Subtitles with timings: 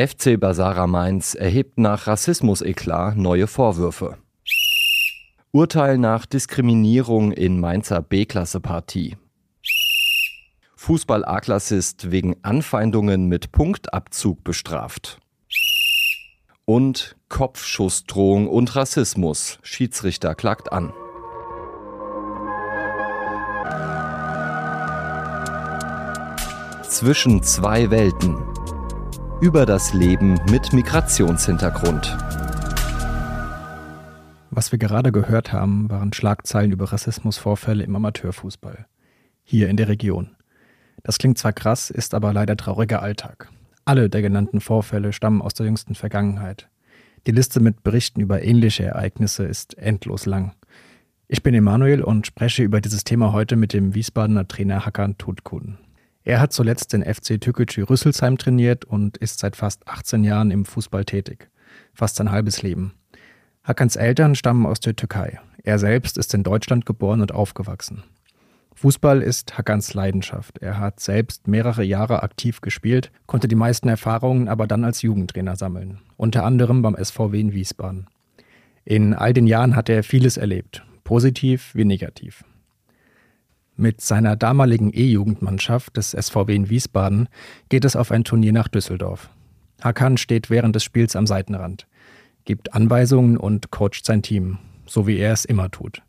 [0.00, 4.16] FC Basara Mainz erhebt nach Rassismus-Eklat neue Vorwürfe.
[5.52, 9.18] Urteil nach Diskriminierung in Mainzer B-Klasse-Partie.
[10.76, 15.18] Fußball-A-Klassist wegen Anfeindungen mit Punktabzug bestraft.
[16.64, 19.58] Und Kopfschussdrohung und Rassismus.
[19.60, 20.94] Schiedsrichter klagt an.
[26.88, 28.49] Zwischen zwei Welten.
[29.40, 32.14] Über das Leben mit Migrationshintergrund.
[34.50, 38.84] Was wir gerade gehört haben, waren Schlagzeilen über Rassismusvorfälle im Amateurfußball.
[39.42, 40.36] Hier in der Region.
[41.02, 43.48] Das klingt zwar krass, ist aber leider trauriger Alltag.
[43.86, 46.68] Alle der genannten Vorfälle stammen aus der jüngsten Vergangenheit.
[47.26, 50.52] Die Liste mit Berichten über ähnliche Ereignisse ist endlos lang.
[51.28, 55.78] Ich bin Emanuel und spreche über dieses Thema heute mit dem Wiesbadener Trainer Hakan Tutkun.
[56.30, 60.64] Er hat zuletzt den FC Türkgücü Rüsselsheim trainiert und ist seit fast 18 Jahren im
[60.64, 61.50] Fußball tätig.
[61.92, 62.94] Fast sein halbes Leben.
[63.64, 65.40] Hakans Eltern stammen aus der Türkei.
[65.64, 68.04] Er selbst ist in Deutschland geboren und aufgewachsen.
[68.76, 70.58] Fußball ist Hakans Leidenschaft.
[70.58, 75.56] Er hat selbst mehrere Jahre aktiv gespielt, konnte die meisten Erfahrungen aber dann als Jugendtrainer
[75.56, 78.06] sammeln, unter anderem beim SVW in Wiesbaden.
[78.84, 82.44] In all den Jahren hat er vieles erlebt, positiv wie negativ.
[83.80, 87.28] Mit seiner damaligen E-Jugendmannschaft des SVW in Wiesbaden
[87.70, 89.30] geht es auf ein Turnier nach Düsseldorf.
[89.80, 91.86] Hakan steht während des Spiels am Seitenrand
[92.44, 96.02] gibt Anweisungen und coacht sein Team, so wie er es immer tut.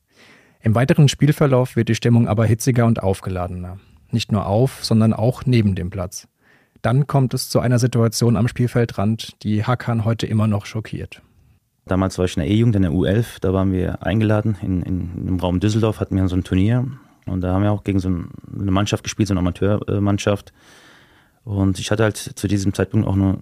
[0.60, 3.80] Im weiteren Spielverlauf wird die Stimmung aber hitziger und aufgeladener.
[4.12, 6.28] Nicht nur auf, sondern auch neben dem Platz.
[6.82, 11.22] Dann kommt es zu einer Situation am Spielfeldrand, die Hakan heute immer noch schockiert.
[11.86, 15.28] Damals war ich in der E-Jugend, in der U11, da waren wir eingeladen in, in,
[15.28, 16.88] im Raum Düsseldorf, hatten wir so ein Turnier
[17.26, 20.54] und da haben wir auch gegen so eine Mannschaft gespielt, so eine Amateurmannschaft.
[21.44, 23.38] Und ich hatte halt zu diesem Zeitpunkt auch nur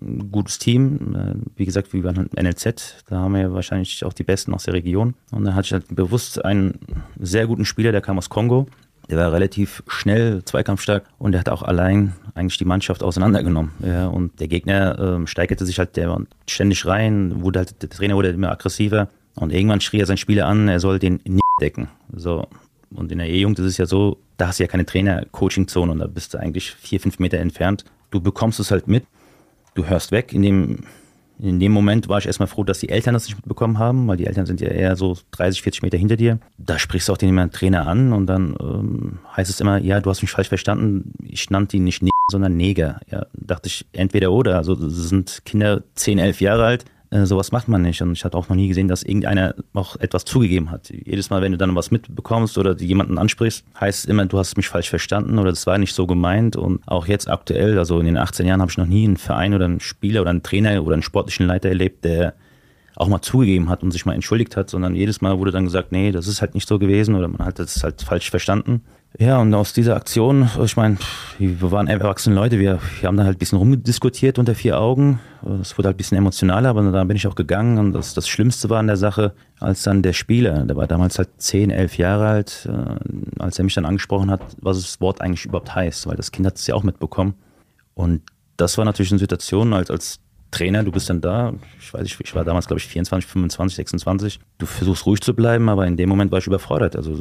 [0.00, 1.14] ein gutes Team.
[1.14, 4.64] Äh, wie gesagt, wie beim NLZ, da haben wir ja wahrscheinlich auch die Besten aus
[4.64, 5.14] der Region.
[5.30, 6.78] Und dann hatte ich halt bewusst einen
[7.18, 8.66] sehr guten Spieler, der kam aus Kongo.
[9.08, 13.72] Der war relativ schnell, zweikampfstark und der hat auch allein eigentlich die Mannschaft auseinandergenommen.
[13.84, 16.16] Ja, und der Gegner ähm, steigerte sich halt der
[16.48, 20.46] ständig rein, wurde halt, der Trainer wurde immer aggressiver und irgendwann schrie er seinen Spieler
[20.46, 21.88] an, er soll den nie decken.
[22.14, 22.46] So.
[22.94, 25.98] Und in der E-Jugend ist es ja so, da hast du ja keine Trainer-Coaching-Zone und
[25.98, 27.84] da bist du eigentlich vier, fünf Meter entfernt.
[28.10, 29.04] Du bekommst es halt mit
[29.74, 30.32] du hörst weg.
[30.32, 30.78] In dem,
[31.38, 34.16] in dem Moment war ich erstmal froh, dass die Eltern das nicht mitbekommen haben, weil
[34.16, 36.38] die Eltern sind ja eher so 30, 40 Meter hinter dir.
[36.58, 40.10] Da sprichst du auch den Trainer an und dann ähm, heißt es immer, ja, du
[40.10, 41.12] hast mich falsch verstanden.
[41.24, 43.00] Ich nannte ihn nicht Neger, sondern Neger.
[43.10, 44.56] Ja, dachte ich, entweder oder.
[44.56, 48.00] Also sind Kinder 10, 11 Jahre alt äh, sowas macht man nicht.
[48.02, 50.90] Und ich hatte auch noch nie gesehen, dass irgendeiner auch etwas zugegeben hat.
[50.90, 54.56] Jedes Mal, wenn du dann was mitbekommst oder jemanden ansprichst, heißt es immer, du hast
[54.56, 56.56] mich falsch verstanden oder das war nicht so gemeint.
[56.56, 59.54] Und auch jetzt aktuell, also in den 18 Jahren, habe ich noch nie einen Verein
[59.54, 62.34] oder einen Spieler oder einen Trainer oder einen sportlichen Leiter erlebt, der
[63.00, 65.90] auch mal zugegeben hat und sich mal entschuldigt hat, sondern jedes Mal wurde dann gesagt,
[65.90, 68.82] nee, das ist halt nicht so gewesen oder man hat das halt falsch verstanden.
[69.18, 70.98] Ja, und aus dieser Aktion, ich meine,
[71.38, 75.18] wir waren erwachsene Leute, wir, wir haben da halt ein bisschen rumdiskutiert unter vier Augen.
[75.42, 78.28] Das wurde halt ein bisschen emotionaler, aber dann bin ich auch gegangen und das, das
[78.28, 81.96] Schlimmste war an der Sache, als dann der Spieler, der war damals halt zehn, elf
[81.96, 86.06] Jahre alt, äh, als er mich dann angesprochen hat, was das Wort eigentlich überhaupt heißt,
[86.06, 87.34] weil das Kind hat es ja auch mitbekommen.
[87.94, 88.22] Und
[88.58, 92.20] das war natürlich eine Situation, als, als Trainer, du bist dann da, ich weiß nicht,
[92.20, 94.40] ich war damals, glaube ich, 24, 25, 26.
[94.58, 96.96] Du versuchst ruhig zu bleiben, aber in dem Moment war ich überfordert.
[96.96, 97.12] Also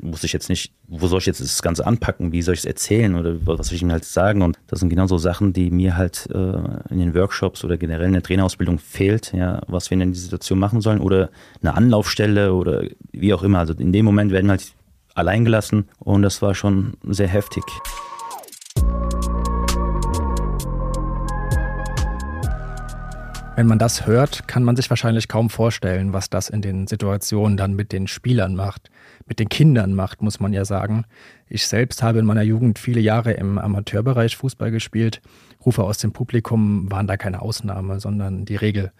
[0.00, 2.64] wusste ich jetzt nicht, wo soll ich jetzt das Ganze anpacken, wie soll ich es
[2.64, 4.42] erzählen oder was soll ich mir halt sagen.
[4.42, 6.38] Und das sind genau so Sachen, die mir halt äh,
[6.90, 10.58] in den Workshops oder generell in der Trainerausbildung fehlt, ja, was wir in dieser Situation
[10.58, 13.58] machen sollen oder eine Anlaufstelle oder wie auch immer.
[13.58, 14.74] Also in dem Moment werden wir halt
[15.14, 17.64] allein gelassen und das war schon sehr heftig.
[23.54, 27.58] Wenn man das hört, kann man sich wahrscheinlich kaum vorstellen, was das in den Situationen
[27.58, 28.88] dann mit den Spielern macht,
[29.26, 31.04] mit den Kindern macht, muss man ja sagen.
[31.48, 35.20] Ich selbst habe in meiner Jugend viele Jahre im Amateurbereich Fußball gespielt.
[35.66, 38.90] Rufe aus dem Publikum waren da keine Ausnahme, sondern die Regel.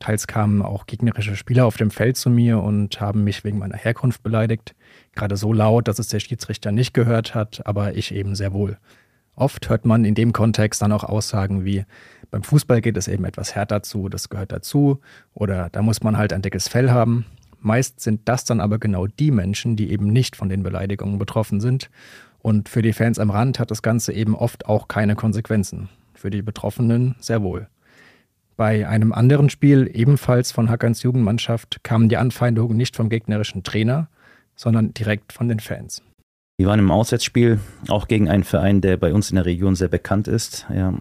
[0.00, 3.76] Teils kamen auch gegnerische Spieler auf dem Feld zu mir und haben mich wegen meiner
[3.76, 4.74] Herkunft beleidigt.
[5.12, 8.78] Gerade so laut, dass es der Schiedsrichter nicht gehört hat, aber ich eben sehr wohl.
[9.34, 11.84] Oft hört man in dem Kontext dann auch Aussagen wie,
[12.30, 15.00] beim Fußball geht es eben etwas härter zu, das gehört dazu,
[15.34, 17.26] oder da muss man halt ein dickes Fell haben.
[17.60, 21.60] Meist sind das dann aber genau die Menschen, die eben nicht von den Beleidigungen betroffen
[21.60, 21.90] sind.
[22.40, 25.88] Und für die Fans am Rand hat das Ganze eben oft auch keine Konsequenzen.
[26.14, 27.68] Für die Betroffenen sehr wohl.
[28.56, 34.08] Bei einem anderen Spiel, ebenfalls von Hackerns Jugendmannschaft, kamen die Anfeindungen nicht vom gegnerischen Trainer,
[34.56, 36.02] sondern direkt von den Fans.
[36.56, 39.88] Wir waren im Auswärtsspiel auch gegen einen Verein, der bei uns in der Region sehr
[39.88, 40.66] bekannt ist.
[40.72, 40.94] Ja,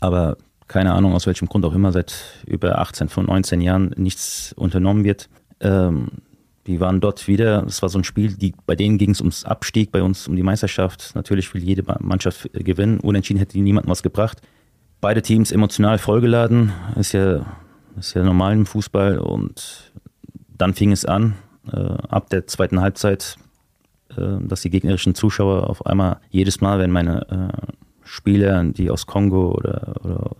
[0.00, 0.36] aber
[0.66, 2.14] keine Ahnung, aus welchem Grund auch immer, seit
[2.46, 5.28] über 18, von 19 Jahren nichts unternommen wird.
[5.60, 6.08] Ähm,
[6.66, 9.44] die waren dort wieder, es war so ein Spiel, die, bei denen ging es ums
[9.44, 11.12] Abstieg, bei uns um die Meisterschaft.
[11.14, 13.00] Natürlich will jede Mannschaft gewinnen.
[13.00, 14.42] Unentschieden hätte niemandem was gebracht.
[15.00, 17.46] Beide Teams emotional vollgeladen, ist ja,
[17.98, 19.18] ist ja normal im Fußball.
[19.18, 19.92] Und
[20.56, 21.34] dann fing es an,
[21.72, 23.49] äh, ab der zweiten Halbzeit, äh,
[24.16, 27.72] dass die gegnerischen Zuschauer auf einmal jedes Mal, wenn meine äh,
[28.04, 30.30] Spieler, die aus Kongo oder, oder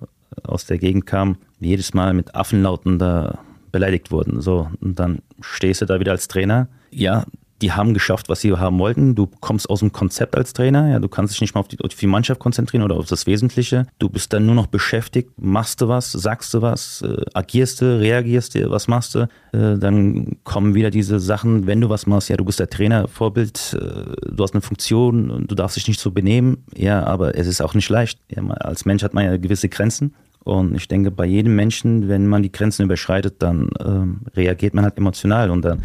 [0.43, 3.39] aus der Gegend kamen, jedes Mal mit Affenlauten da
[3.73, 4.41] beleidigt wurden.
[4.41, 6.69] So, und dann stehst du da wieder als Trainer.
[6.91, 7.25] Ja,
[7.63, 9.15] die haben geschafft, was sie haben wollten.
[9.15, 10.91] Du kommst aus dem Konzept als Trainer.
[10.91, 13.27] Ja, du kannst dich nicht mal auf die, auf die Mannschaft konzentrieren oder auf das
[13.27, 13.87] Wesentliche.
[13.99, 15.31] Du bist dann nur noch beschäftigt.
[15.37, 16.13] Machst du was?
[16.13, 17.03] Sagst du was?
[17.03, 18.01] Äh, agierst du?
[18.01, 18.71] Reagierst du?
[18.71, 19.29] Was machst du?
[19.53, 22.29] Äh, dann kommen wieder diese Sachen, wenn du was machst.
[22.29, 23.77] Ja, du bist der Trainer, Vorbild.
[23.79, 26.65] Äh, du hast eine Funktion du darfst dich nicht so benehmen.
[26.77, 28.19] Ja, aber es ist auch nicht leicht.
[28.29, 30.15] Ja, als Mensch hat man ja gewisse Grenzen.
[30.43, 34.85] Und ich denke, bei jedem Menschen, wenn man die Grenzen überschreitet, dann ähm, reagiert man
[34.85, 35.51] halt emotional.
[35.51, 35.83] Und dann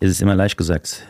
[0.00, 1.06] ist es immer leicht gesagt,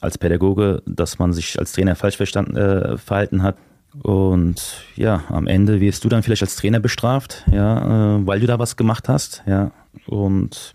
[0.00, 3.56] als Pädagoge, dass man sich als Trainer falsch verstanden, äh, verhalten hat.
[4.02, 8.46] Und ja, am Ende wirst du dann vielleicht als Trainer bestraft, ja, äh, weil du
[8.46, 9.72] da was gemacht hast, ja.
[10.06, 10.74] Und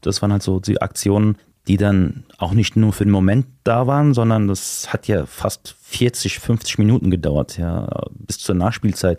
[0.00, 1.36] das waren halt so die Aktionen,
[1.68, 5.76] die dann auch nicht nur für den Moment da waren, sondern das hat ja fast
[5.82, 9.18] 40, 50 Minuten gedauert, ja, bis zur Nachspielzeit.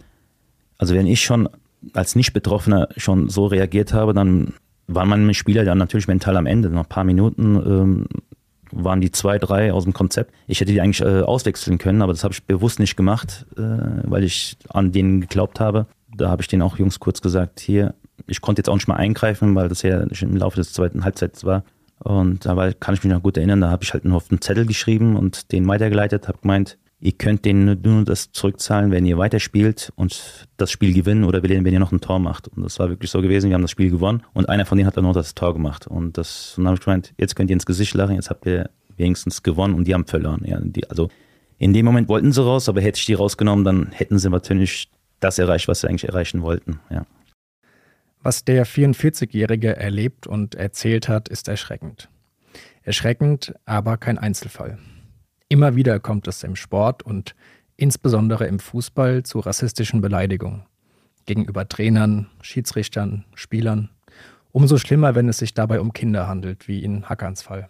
[0.77, 1.47] Also wenn ich schon
[1.93, 4.53] als Nicht-Betroffener schon so reagiert habe, dann
[4.95, 6.69] waren meine Spieler dann natürlich mental am Ende.
[6.69, 8.05] Nach ein paar Minuten ähm,
[8.71, 10.33] waren die zwei, drei aus dem Konzept.
[10.47, 13.61] Ich hätte die eigentlich äh, auswechseln können, aber das habe ich bewusst nicht gemacht, äh,
[14.03, 15.85] weil ich an denen geglaubt habe.
[16.15, 17.95] Da habe ich denen auch Jungs kurz gesagt, hier,
[18.27, 21.43] ich konnte jetzt auch nicht mal eingreifen, weil das ja im Laufe des zweiten Halbzeits
[21.43, 21.63] war.
[21.99, 24.65] Und dabei kann ich mich noch gut erinnern, da habe ich halt auf einen Zettel
[24.65, 29.91] geschrieben und den weitergeleitet, habe gemeint, Ihr könnt denen nur das zurückzahlen, wenn ihr weiterspielt
[29.97, 32.47] und das Spiel gewinnen oder wenn ihr noch ein Tor macht.
[32.47, 33.49] Und das war wirklich so gewesen.
[33.49, 35.85] Wir haben das Spiel gewonnen und einer von denen hat dann noch das Tor gemacht.
[35.85, 38.45] Und das, und dann habe ich gemeint, jetzt könnt ihr ins Gesicht lachen, jetzt habt
[38.45, 40.43] ihr wenigstens gewonnen und die haben verloren.
[40.45, 41.09] Ja, die, also
[41.57, 44.89] in dem Moment wollten sie raus, aber hätte ich die rausgenommen, dann hätten sie natürlich
[45.19, 46.79] das erreicht, was sie eigentlich erreichen wollten.
[46.89, 47.05] Ja.
[48.21, 52.07] Was der 44-Jährige erlebt und erzählt hat, ist erschreckend.
[52.81, 54.77] Erschreckend, aber kein Einzelfall.
[55.49, 57.35] Immer wieder kommt es im Sport und
[57.77, 60.63] insbesondere im Fußball zu rassistischen Beleidigungen
[61.25, 63.89] gegenüber Trainern, Schiedsrichtern, Spielern.
[64.51, 67.69] Umso schlimmer, wenn es sich dabei um Kinder handelt, wie in Hackerns Fall.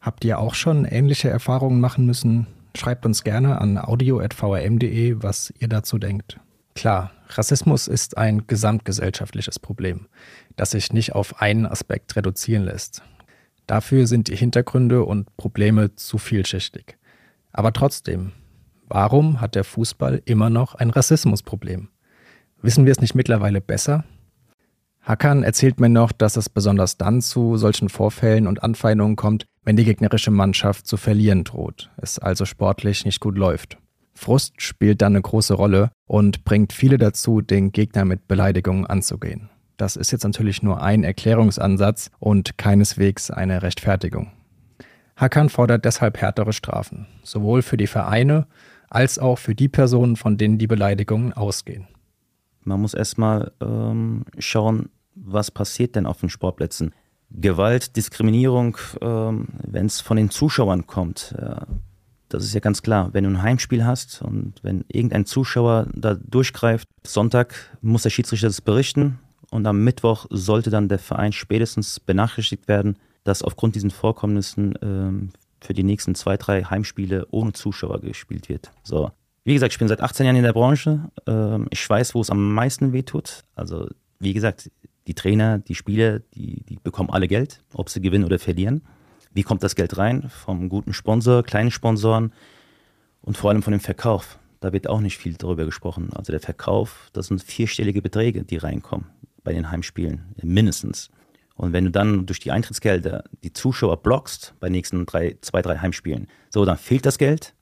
[0.00, 2.46] Habt ihr auch schon ähnliche Erfahrungen machen müssen?
[2.76, 6.40] Schreibt uns gerne an audio.vrm.de, was ihr dazu denkt.
[6.74, 10.06] Klar, Rassismus ist ein gesamtgesellschaftliches Problem,
[10.56, 13.02] das sich nicht auf einen Aspekt reduzieren lässt.
[13.66, 16.96] Dafür sind die Hintergründe und Probleme zu vielschichtig.
[17.52, 18.32] Aber trotzdem,
[18.88, 21.88] warum hat der Fußball immer noch ein Rassismusproblem?
[22.62, 24.04] Wissen wir es nicht mittlerweile besser?
[25.02, 29.76] Hakan erzählt mir noch, dass es besonders dann zu solchen Vorfällen und Anfeindungen kommt, wenn
[29.76, 33.78] die gegnerische Mannschaft zu verlieren droht, es also sportlich nicht gut läuft.
[34.14, 39.50] Frust spielt dann eine große Rolle und bringt viele dazu, den Gegner mit Beleidigungen anzugehen.
[39.76, 44.30] Das ist jetzt natürlich nur ein Erklärungsansatz und keineswegs eine Rechtfertigung.
[45.22, 48.46] Hackern fordert deshalb härtere Strafen, sowohl für die Vereine
[48.90, 51.86] als auch für die Personen, von denen die Beleidigungen ausgehen.
[52.64, 56.92] Man muss erstmal ähm, schauen, was passiert denn auf den Sportplätzen.
[57.30, 61.66] Gewalt, Diskriminierung, ähm, wenn es von den Zuschauern kommt, ja,
[62.28, 63.10] das ist ja ganz klar.
[63.12, 68.48] Wenn du ein Heimspiel hast und wenn irgendein Zuschauer da durchgreift, Sonntag muss der Schiedsrichter
[68.48, 69.18] das berichten
[69.50, 75.30] und am Mittwoch sollte dann der Verein spätestens benachrichtigt werden, dass aufgrund diesen Vorkommnissen ähm,
[75.60, 78.70] für die nächsten zwei, drei Heimspiele ohne Zuschauer gespielt wird.
[78.82, 79.10] So.
[79.44, 81.10] Wie gesagt, ich bin seit 18 Jahren in der Branche.
[81.26, 83.42] Ähm, ich weiß, wo es am meisten wehtut.
[83.56, 83.88] Also,
[84.18, 84.70] wie gesagt,
[85.06, 88.82] die Trainer, die Spieler, die, die bekommen alle Geld, ob sie gewinnen oder verlieren.
[89.34, 90.28] Wie kommt das Geld rein?
[90.28, 92.32] Vom guten Sponsor, kleinen Sponsoren
[93.20, 94.38] und vor allem von dem Verkauf.
[94.60, 96.10] Da wird auch nicht viel darüber gesprochen.
[96.12, 99.06] Also der Verkauf, das sind vierstellige Beträge, die reinkommen
[99.42, 101.10] bei den Heimspielen, mindestens.
[101.54, 105.78] Und wenn du dann durch die Eintrittsgelder die Zuschauer blockst bei nächsten drei, zwei, drei
[105.78, 107.54] Heimspielen, so, dann fehlt das Geld.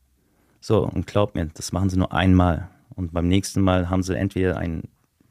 [0.60, 2.68] So, und glaub mir, das machen sie nur einmal.
[2.94, 4.84] Und beim nächsten Mal haben sie entweder ein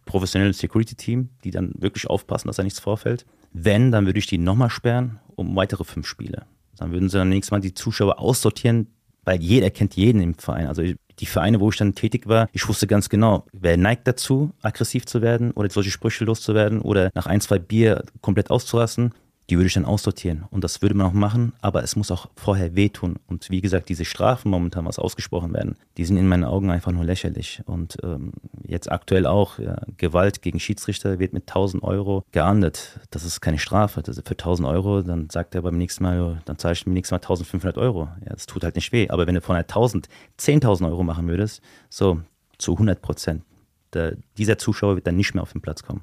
[0.05, 3.25] professionelles Security-Team, die dann wirklich aufpassen, dass da nichts vorfällt.
[3.53, 6.45] Wenn, dann würde ich die nochmal sperren um weitere fünf Spiele.
[6.77, 8.87] Dann würden sie dann nächstes Mal die Zuschauer aussortieren,
[9.23, 10.67] weil jeder kennt jeden im Verein.
[10.67, 10.81] Also
[11.19, 15.05] die Vereine, wo ich dann tätig war, ich wusste ganz genau, wer neigt dazu, aggressiv
[15.05, 19.13] zu werden oder solche Sprüche loszuwerden oder nach ein, zwei Bier komplett auszurasten.
[19.49, 20.45] die würde ich dann aussortieren.
[20.51, 23.15] Und das würde man auch machen, aber es muss auch vorher wehtun.
[23.27, 26.91] Und wie gesagt, diese Strafen momentan, was ausgesprochen werden, die sind in meinen Augen einfach
[26.91, 27.61] nur lächerlich.
[27.65, 28.33] Und ähm,
[28.69, 32.99] jetzt aktuell auch, ja, Gewalt gegen Schiedsrichter wird mit 1000 Euro geahndet.
[33.09, 34.01] Das ist keine Strafe.
[34.01, 37.13] Das für 1000 Euro, dann sagt er beim nächsten Mal, dann zahle ich beim nächsten
[37.15, 38.09] Mal 1500 Euro.
[38.25, 39.09] Ja, das tut halt nicht weh.
[39.09, 40.07] Aber wenn du von 1000
[40.39, 42.21] 10.000 Euro machen würdest, so
[42.57, 43.43] zu 100 Prozent,
[44.37, 46.01] dieser Zuschauer wird dann nicht mehr auf den Platz kommen.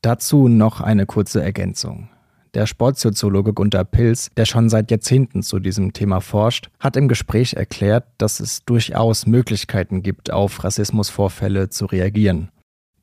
[0.00, 2.08] Dazu noch eine kurze Ergänzung.
[2.54, 7.54] Der Sportsoziologe Gunter Pilz, der schon seit Jahrzehnten zu diesem Thema forscht, hat im Gespräch
[7.54, 12.48] erklärt, dass es durchaus Möglichkeiten gibt, auf Rassismusvorfälle zu reagieren.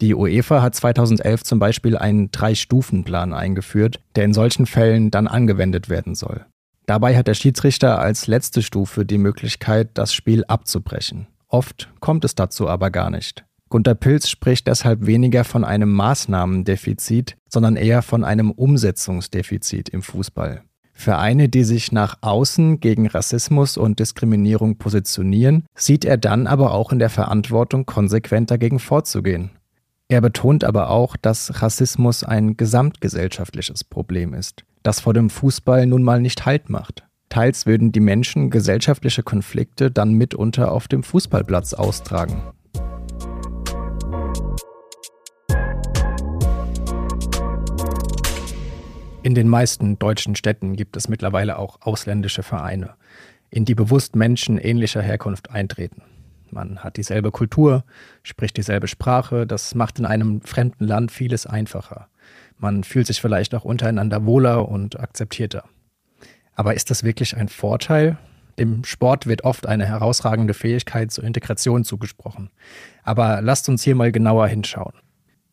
[0.02, 5.90] Die UEFA hat 2011 zum Beispiel einen Drei-Stufen-Plan eingeführt, der in solchen Fällen dann angewendet
[5.90, 6.46] werden soll.
[6.86, 11.28] Dabei hat der Schiedsrichter als letzte Stufe die Möglichkeit, das Spiel abzubrechen.
[11.48, 13.46] Oft kommt es dazu aber gar nicht.
[13.76, 20.62] Gunter Pilz spricht deshalb weniger von einem Maßnahmendefizit, sondern eher von einem Umsetzungsdefizit im Fußball.
[20.94, 26.94] Vereine, die sich nach außen gegen Rassismus und Diskriminierung positionieren, sieht er dann aber auch
[26.94, 29.52] in der Verantwortung, konsequent dagegen vorzugehen.
[30.08, 36.04] Er betont aber auch, dass Rassismus ein gesamtgesellschaftliches Problem ist, das vor dem Fußball nun
[36.04, 37.04] mal nicht Halt macht.
[37.28, 42.42] Teils würden die Menschen gesellschaftliche Konflikte dann mitunter auf dem Fußballplatz austragen.
[49.26, 52.94] In den meisten deutschen Städten gibt es mittlerweile auch ausländische Vereine,
[53.50, 56.04] in die bewusst Menschen ähnlicher Herkunft eintreten.
[56.52, 57.86] Man hat dieselbe Kultur,
[58.22, 62.08] spricht dieselbe Sprache, das macht in einem fremden Land vieles einfacher.
[62.60, 65.64] Man fühlt sich vielleicht auch untereinander wohler und akzeptierter.
[66.54, 68.20] Aber ist das wirklich ein Vorteil?
[68.60, 72.52] Dem Sport wird oft eine herausragende Fähigkeit zur Integration zugesprochen.
[73.02, 74.94] Aber lasst uns hier mal genauer hinschauen.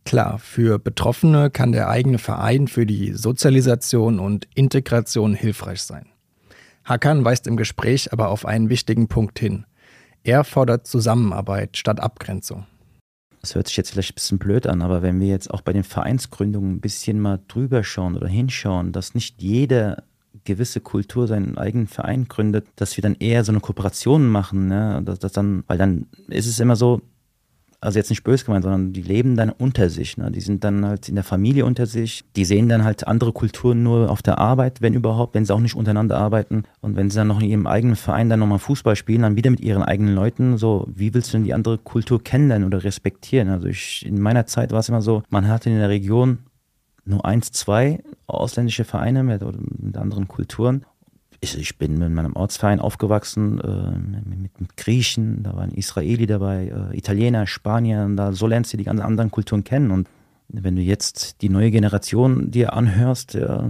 [0.04, 6.06] Klar, für Betroffene kann der eigene Verein für die Sozialisation und Integration hilfreich sein.
[6.84, 9.64] Hakan weist im Gespräch aber auf einen wichtigen Punkt hin.
[10.24, 12.66] Er fordert Zusammenarbeit statt Abgrenzung.
[13.40, 15.72] Das hört sich jetzt vielleicht ein bisschen blöd an, aber wenn wir jetzt auch bei
[15.72, 20.04] den Vereinsgründungen ein bisschen mal drüber schauen oder hinschauen, dass nicht jede
[20.44, 25.02] gewisse Kultur seinen eigenen Verein gründet, dass wir dann eher so eine Kooperation machen, ne?
[25.04, 27.02] dass, dass dann, weil dann ist es immer so,
[27.82, 30.16] also jetzt nicht böse gemeint, sondern die leben dann unter sich.
[30.16, 30.30] Ne?
[30.30, 32.24] Die sind dann halt in der Familie unter sich.
[32.36, 35.58] Die sehen dann halt andere Kulturen nur auf der Arbeit, wenn überhaupt, wenn sie auch
[35.60, 36.62] nicht untereinander arbeiten.
[36.80, 39.50] Und wenn sie dann noch in ihrem eigenen Verein dann nochmal Fußball spielen, dann wieder
[39.50, 43.48] mit ihren eigenen Leuten, so, wie willst du denn die andere Kultur kennenlernen oder respektieren?
[43.48, 46.38] Also ich, in meiner Zeit war es immer so, man hatte in der Region
[47.04, 49.42] nur eins, zwei ausländische Vereine mit,
[49.82, 50.86] mit anderen Kulturen
[51.42, 56.68] ich, ich bin in meinem Ortsverein aufgewachsen äh, mit, mit, Griechen, da waren Israeli dabei,
[56.92, 59.90] äh, Italiener, Spanier, da so lernst du die ganzen anderen Kulturen kennen.
[59.90, 60.08] Und
[60.48, 63.68] wenn du jetzt die neue Generation dir anhörst, ja,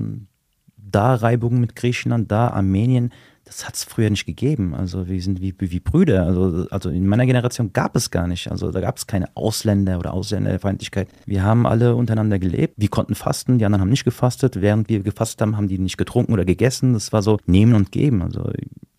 [0.77, 3.11] da Reibungen mit Griechenland, da Armenien,
[3.53, 4.75] das hat es früher nicht gegeben.
[4.75, 6.25] Also wir sind wie, wie Brüder.
[6.25, 8.51] Also, also in meiner Generation gab es gar nicht.
[8.51, 11.09] Also da gab es keine Ausländer oder Ausländerfeindlichkeit.
[11.27, 12.75] Wir haben alle untereinander gelebt.
[12.79, 14.61] Wir konnten fasten, die anderen haben nicht gefastet.
[14.61, 16.95] Während wir gefastet haben, haben die nicht getrunken oder gegessen.
[16.95, 18.23] Das war so nehmen und geben.
[18.23, 18.51] Also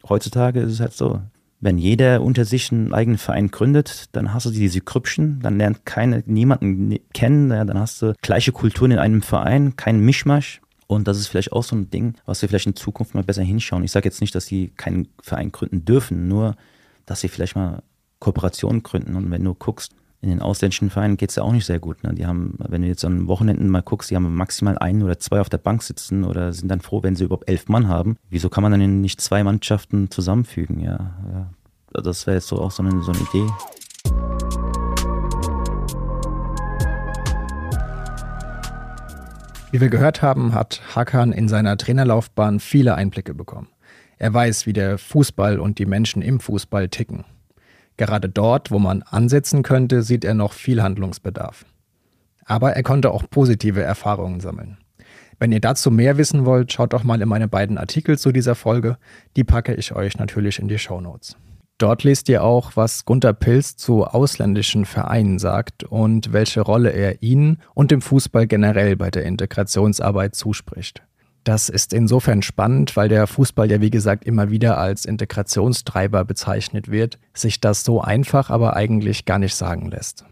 [0.08, 1.20] heutzutage ist es halt so.
[1.60, 5.86] Wenn jeder unter sich einen eigenen Verein gründet, dann hast du diese Krüppchen, dann lernt
[5.86, 10.60] keine, niemanden kennen, dann hast du gleiche Kulturen in einem Verein, kein Mischmasch.
[10.94, 13.44] Und das ist vielleicht auch so ein Ding, was wir vielleicht in Zukunft mal besser
[13.44, 13.84] hinschauen.
[13.84, 16.56] Ich sage jetzt nicht, dass sie keinen Verein gründen dürfen, nur,
[17.06, 17.84] dass sie vielleicht mal
[18.20, 19.16] Kooperationen gründen.
[19.16, 22.02] Und wenn du guckst, in den ausländischen Vereinen geht es ja auch nicht sehr gut.
[22.04, 22.14] Ne?
[22.14, 25.42] Die haben, wenn du jetzt an Wochenenden mal guckst, die haben maximal einen oder zwei
[25.42, 28.16] auf der Bank sitzen oder sind dann froh, wenn sie überhaupt elf Mann haben.
[28.30, 30.80] Wieso kann man dann nicht zwei Mannschaften zusammenfügen?
[30.80, 32.02] Ja, ja.
[32.02, 33.52] das wäre jetzt so auch so eine, so eine Idee.
[39.74, 43.70] Wie wir gehört haben, hat Hakan in seiner Trainerlaufbahn viele Einblicke bekommen.
[44.20, 47.26] Er weiß, wie der Fußball und die Menschen im Fußball ticken.
[47.98, 51.66] Gerade dort, wo man ansetzen könnte, sieht er noch viel Handlungsbedarf.
[52.46, 54.78] Aber er konnte auch positive Erfahrungen sammeln.
[55.40, 58.54] Wenn ihr dazu mehr wissen wollt, schaut doch mal in meine beiden Artikel zu dieser
[58.54, 59.00] Folge.
[59.36, 61.36] Die packe ich euch natürlich in die Show Notes.
[61.78, 67.22] Dort lest ihr auch, was Gunter Pilz zu ausländischen Vereinen sagt und welche Rolle er
[67.24, 71.02] ihnen und dem Fußball generell bei der Integrationsarbeit zuspricht.
[71.44, 76.90] Das ist insofern spannend, weil der Fußball ja wie gesagt immer wieder als Integrationstreiber bezeichnet
[76.90, 80.24] wird, sich das so einfach aber eigentlich gar nicht sagen lässt.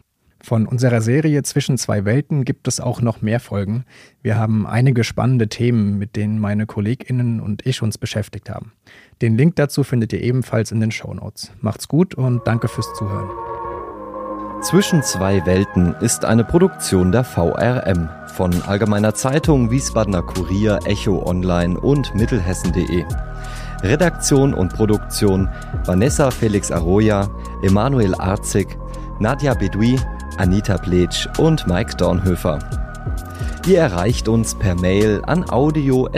[0.44, 3.86] Von unserer Serie Zwischen zwei Welten gibt es auch noch mehr Folgen.
[4.24, 8.74] Wir haben einige spannende Themen, mit denen meine Kolleginnen und ich uns beschäftigt haben.
[9.22, 11.52] Den Link dazu findet ihr ebenfalls in den Show Notes.
[11.62, 13.30] Macht's gut und danke fürs Zuhören.
[14.62, 21.80] Zwischen zwei Welten ist eine Produktion der VRM von Allgemeiner Zeitung, Wiesbadener Kurier, Echo Online
[21.80, 23.06] und Mittelhessen.de.
[23.84, 25.50] Redaktion und Produktion
[25.86, 27.28] Vanessa Felix Arroya,
[27.64, 28.68] Emanuel Arzig,
[29.20, 30.00] Nadja Bedui
[30.42, 32.58] Anita Pletsch und Mike Dornhöfer.
[33.68, 36.12] Ihr erreicht uns per Mail an audio.vrm.de.